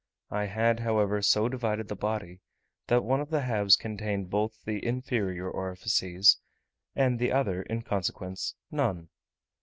[0.31, 2.39] I had, however, so divided the body,
[2.87, 6.39] that one of the halves contained both the inferior orifices,
[6.95, 9.09] and the other, in consequence, none.